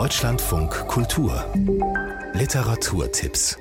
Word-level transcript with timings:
Deutschlandfunk 0.00 0.70
Kultur. 0.88 1.44
Literaturtipps 2.32 3.58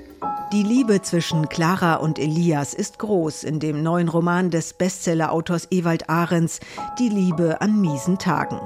die 0.51 0.63
Liebe 0.63 1.01
zwischen 1.03 1.47
Clara 1.47 1.95
und 1.95 2.17
Elias 2.17 2.73
ist 2.73 2.97
groß 2.97 3.43
in 3.43 3.59
dem 3.59 3.83
neuen 3.83 4.09
Roman 4.09 4.49
des 4.49 4.73
Bestsellerautors 4.73 5.67
Ewald 5.69 6.09
Ahrens 6.09 6.59
Die 6.97 7.09
Liebe 7.09 7.61
an 7.61 7.79
miesen 7.79 8.17
Tagen. 8.17 8.59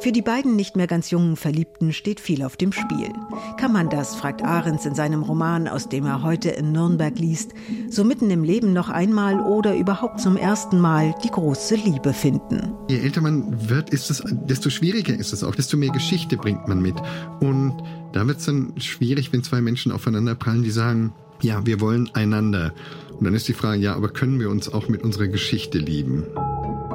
Für 0.00 0.12
die 0.12 0.22
beiden 0.22 0.56
nicht 0.56 0.76
mehr 0.76 0.86
ganz 0.86 1.10
jungen 1.10 1.36
Verliebten 1.36 1.92
steht 1.92 2.20
viel 2.20 2.42
auf 2.42 2.56
dem 2.56 2.72
Spiel. 2.72 3.12
Kann 3.58 3.72
man 3.72 3.90
das, 3.90 4.16
fragt 4.16 4.42
Ahrens 4.42 4.86
in 4.86 4.94
seinem 4.94 5.22
Roman, 5.22 5.68
aus 5.68 5.90
dem 5.90 6.06
er 6.06 6.22
heute 6.22 6.48
in 6.48 6.72
Nürnberg 6.72 7.18
liest, 7.18 7.52
so 7.90 8.02
mitten 8.02 8.30
im 8.30 8.42
Leben 8.42 8.72
noch 8.72 8.88
einmal 8.88 9.38
oder 9.40 9.76
überhaupt 9.76 10.20
zum 10.20 10.38
ersten 10.38 10.80
Mal 10.80 11.14
die 11.22 11.30
große 11.30 11.74
Liebe 11.74 12.14
finden? 12.14 12.72
Je 12.88 13.00
älter 13.00 13.20
man 13.20 13.68
wird, 13.68 13.90
ist 13.90 14.10
es, 14.10 14.22
desto 14.26 14.70
schwieriger 14.70 15.14
ist 15.14 15.34
es 15.34 15.44
auch, 15.44 15.54
desto 15.54 15.76
mehr 15.76 15.90
Geschichte 15.90 16.38
bringt 16.38 16.66
man 16.66 16.80
mit. 16.80 16.96
Und 17.40 17.82
da 18.12 18.26
wird 18.26 18.38
es 18.38 18.46
dann 18.46 18.72
schwierig, 18.78 19.34
wenn 19.34 19.42
zwei 19.42 19.60
Menschen 19.60 19.92
aufeinander 19.92 20.34
prallen, 20.34 20.62
die 20.62 20.70
sagen, 20.70 21.12
ja, 21.42 21.64
wir 21.66 21.80
wollen 21.80 22.10
einander. 22.14 22.72
Und 23.18 23.24
dann 23.24 23.34
ist 23.34 23.48
die 23.48 23.54
Frage, 23.54 23.80
ja, 23.80 23.94
aber 23.94 24.08
können 24.08 24.40
wir 24.40 24.50
uns 24.50 24.72
auch 24.72 24.88
mit 24.88 25.02
unserer 25.02 25.28
Geschichte 25.28 25.78
lieben? 25.78 26.24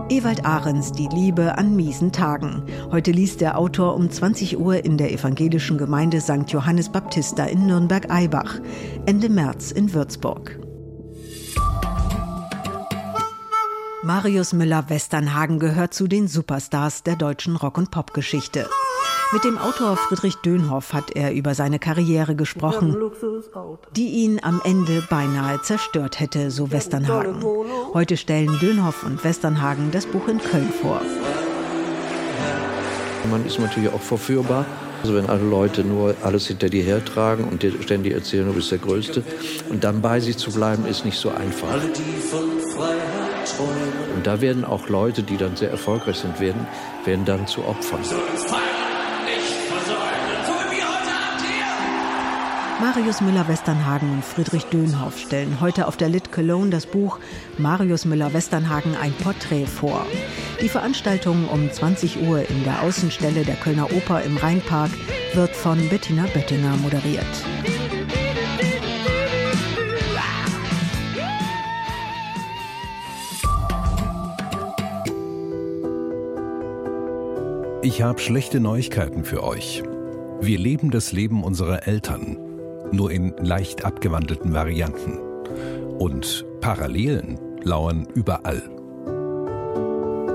Ewald 0.10 0.46
Ahrens, 0.46 0.92
Die 0.92 1.08
Liebe 1.08 1.58
an 1.58 1.76
miesen 1.76 2.12
Tagen. 2.12 2.64
Heute 2.92 3.12
liest 3.12 3.40
der 3.40 3.58
Autor 3.58 3.96
um 3.96 4.10
20 4.10 4.60
Uhr 4.60 4.84
in 4.84 4.98
der 4.98 5.14
evangelischen 5.14 5.78
Gemeinde 5.78 6.20
St. 6.20 6.50
Johannes 6.50 6.90
Baptista 6.90 7.46
in 7.46 7.66
Nürnberg-Eibach, 7.66 8.60
Ende 9.06 9.30
März 9.30 9.72
in 9.72 9.94
Würzburg. 9.94 10.60
Marius 14.04 14.52
Müller-Westernhagen 14.52 15.60
gehört 15.60 15.94
zu 15.94 16.08
den 16.08 16.28
Superstars 16.28 17.04
der 17.04 17.16
deutschen 17.16 17.56
Rock- 17.56 17.78
und 17.78 17.92
Popgeschichte. 17.92 18.68
Mit 19.34 19.46
dem 19.46 19.58
Autor 19.58 19.96
Friedrich 19.96 20.36
Dönhoff 20.38 20.92
hat 20.92 21.12
er 21.16 21.34
über 21.34 21.56
seine 21.56 21.80
Karriere 21.80 22.36
gesprochen, 22.36 22.98
die 23.96 24.08
ihn 24.08 24.42
am 24.44 24.62
Ende 24.66 25.02
beinahe 25.10 25.62
zerstört 25.62 26.20
hätte, 26.20 26.52
so 26.52 26.70
Westernhagen. 26.72 27.42
Heute 27.94 28.18
stellen 28.18 28.60
Dönhoff 28.60 29.04
und 29.04 29.24
Westernhagen 29.24 29.92
das 29.92 30.06
Buch 30.06 30.28
in 30.28 30.40
Köln 30.40 30.74
vor. 30.82 31.02
Man 33.30 33.46
ist 33.46 33.58
natürlich 33.58 33.94
auch 33.94 34.02
verführbar. 34.02 34.66
Also 35.02 35.16
wenn 35.16 35.28
alle 35.28 35.44
Leute 35.44 35.86
nur 35.86 36.14
alles 36.22 36.48
hinter 36.48 36.70
dir 36.70 36.84
hertragen 36.84 37.46
und 37.46 37.64
dir 37.64 37.72
ständig 37.82 38.14
erzählen, 38.14 38.46
du 38.46 38.54
bist 38.54 38.70
der 38.70 38.80
Größte. 38.80 39.24
Und 39.70 39.84
dann 39.84 40.02
bei 40.02 40.20
sich 40.20 40.38
zu 40.38 40.52
bleiben, 40.52 40.86
ist 40.86 41.06
nicht 41.06 41.18
so 41.18 41.30
einfach. 41.30 41.74
Und 44.16 44.28
da 44.28 44.42
werden 44.42 44.66
auch 44.66 44.90
Leute, 44.90 45.24
die 45.24 45.38
dann 45.38 45.56
sehr 45.56 45.72
erfolgreich 45.72 46.18
sind, 46.18 46.40
werden, 46.42 46.68
werden 47.06 47.26
dann 47.26 47.48
zu 47.48 47.64
Opfern. 47.64 48.02
Marius 52.94 53.22
Müller-Westernhagen 53.22 54.12
und 54.12 54.26
Friedrich 54.26 54.66
Dönhoff 54.66 55.18
stellen 55.18 55.62
heute 55.62 55.88
auf 55.88 55.96
der 55.96 56.10
Lit 56.10 56.34
Cologne 56.34 56.72
das 56.72 56.86
Buch 56.86 57.20
Marius 57.58 58.04
Müller-Westernhagen 58.04 58.98
ein 58.98 59.14
Porträt 59.14 59.66
vor. 59.66 60.06
Die 60.62 60.68
Veranstaltung 60.68 61.48
um 61.48 61.72
20 61.72 62.22
Uhr 62.28 62.42
in 62.50 62.66
der 62.66 62.82
Außenstelle 62.82 63.46
der 63.46 63.56
Kölner 63.56 63.86
Oper 63.94 64.24
im 64.24 64.36
Rheinpark 64.36 64.92
wird 65.34 65.56
von 65.56 65.88
Bettina 65.88 66.26
Böttinger 66.34 66.76
moderiert. 66.76 67.24
Ich 77.84 78.02
habe 78.02 78.20
schlechte 78.20 78.60
Neuigkeiten 78.60 79.24
für 79.24 79.44
euch. 79.44 79.82
Wir 80.42 80.60
leben 80.60 80.92
das 80.92 81.14
Leben 81.14 81.46
unserer 81.46 81.88
Eltern 81.88 82.51
nur 82.92 83.12
in 83.12 83.34
leicht 83.38 83.86
abgewandelten 83.86 84.54
Varianten. 84.54 85.20
Und 85.98 86.46
Parallelen 86.62 87.40
lauern 87.64 88.08
überall. 88.14 88.62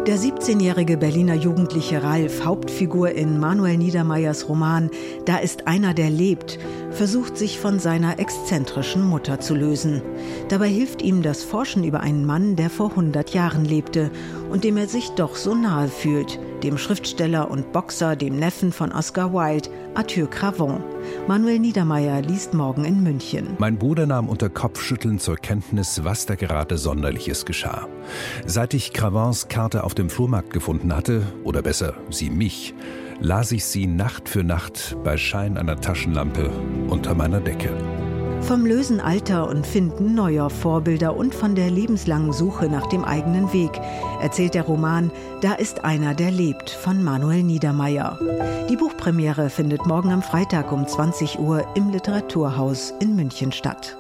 Der 0.07 0.19
17-jährige 0.19 0.99
Berliner 0.99 1.35
Jugendliche 1.35 2.01
Ralf, 2.05 2.45
Hauptfigur 2.45 3.11
in 3.11 3.41
Manuel 3.41 3.77
Niedermeyers 3.77 4.49
Roman 4.49 4.89
Da 5.25 5.39
ist 5.39 5.67
einer, 5.67 5.95
der 5.95 6.11
lebt, 6.11 6.61
versucht 6.93 7.37
sich 7.37 7.59
von 7.59 7.81
seiner 7.81 8.21
exzentrischen 8.21 9.03
Mutter 9.03 9.41
zu 9.41 9.57
lösen. 9.57 10.03
Dabei 10.49 10.69
hilft 10.69 11.03
ihm 11.03 11.23
das 11.23 11.43
Forschen 11.43 11.83
über 11.83 12.01
einen 12.01 12.25
Mann, 12.25 12.55
der 12.55 12.71
vor 12.71 12.91
100 12.91 13.35
Jahren 13.35 13.65
lebte 13.65 14.13
und 14.51 14.65
dem 14.65 14.77
er 14.77 14.89
sich 14.89 15.11
doch 15.11 15.37
so 15.37 15.55
nahe 15.55 15.89
fühlt, 15.89 16.39
dem 16.63 16.79
Schriftsteller 16.79 17.51
und 17.51 17.73
Boxer, 17.73 18.17
dem 18.17 18.39
Neffen 18.39 18.73
von 18.73 18.93
Oscar 18.93 19.33
Wilde, 19.33 19.69
Arthur 19.95 20.29
Cravon. 20.29 20.83
Manuel 21.29 21.59
Niedermeyer 21.59 22.23
liest 22.23 22.55
morgen 22.55 22.85
in 22.85 23.03
München. 23.03 23.49
Mein 23.59 23.79
Bruder 23.79 24.07
nahm 24.07 24.29
unter 24.29 24.49
Kopfschütteln 24.49 25.19
zur 25.19 25.37
Kenntnis, 25.37 26.05
was 26.05 26.27
da 26.27 26.35
gerade 26.35 26.79
Sonderliches 26.79 27.45
geschah. 27.45 27.89
Seit 28.47 28.75
ich 28.75 28.93
Cravons 28.93 29.49
Karte 29.49 29.85
auf 29.85 29.95
dem 29.95 30.11
Flohmarkt 30.11 30.53
gefunden 30.53 30.95
hatte, 30.95 31.23
oder 31.45 31.63
besser, 31.63 31.95
sie 32.11 32.31
mich, 32.31 32.75
las 33.21 33.53
ich 33.53 33.65
sie 33.65 33.87
Nacht 33.87 34.29
für 34.29 34.45
Nacht 34.45 34.97
bei 35.05 35.17
Schein 35.17 35.57
einer 35.57 35.81
Taschenlampe 35.81 36.51
unter 36.89 37.15
meiner 37.15 37.41
Decke. 37.41 37.71
Vom 38.43 38.65
lösen 38.65 39.01
Alter 39.01 39.49
und 39.49 39.67
Finden 39.67 40.15
neuer 40.15 40.51
Vorbilder 40.51 41.17
und 41.17 41.35
von 41.35 41.55
der 41.55 41.71
lebenslangen 41.71 42.33
Suche 42.33 42.69
nach 42.69 42.87
dem 42.89 43.05
eigenen 43.05 43.53
Weg 43.53 43.81
erzählt 44.21 44.55
der 44.55 44.63
Roman 44.63 45.11
Da 45.43 45.55
ist 45.55 45.85
einer, 45.85 46.15
der 46.15 46.31
lebt 46.31 46.71
von 46.71 47.03
Manuel 47.03 47.43
Niedermeyer. 47.43 48.19
Die 48.71 48.77
Buchpremiere 48.77 49.51
findet 49.51 49.87
morgen 49.87 50.13
am 50.13 50.23
Freitag 50.23 50.73
um 50.73 50.87
20 50.87 51.39
Uhr 51.39 51.67
im 51.75 51.91
Literaturhaus 51.91 52.95
in 53.01 53.17
München 53.17 53.53
statt. 53.53 53.97